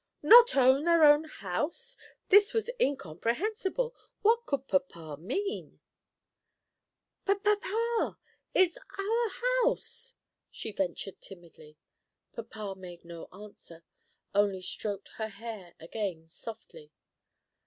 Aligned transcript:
Not 0.23 0.55
own 0.55 0.85
their 0.85 1.03
own 1.05 1.25
house! 1.25 1.95
This 2.29 2.55
was 2.55 2.71
incomprehensible. 2.79 3.93
What 4.23 4.47
could 4.47 4.67
papa 4.67 5.17
mean? 5.21 5.79
"But, 7.23 7.43
papa, 7.43 8.17
it's 8.51 8.79
our 8.97 9.29
house!" 9.63 10.15
she 10.49 10.71
ventured 10.71 11.21
timidly. 11.21 11.77
Papa 12.33 12.73
made 12.75 13.05
no 13.05 13.25
answer, 13.31 13.83
only 14.33 14.63
stroked 14.63 15.09
her 15.19 15.29
hair 15.29 15.75
again 15.79 16.27
softly. 16.27 16.91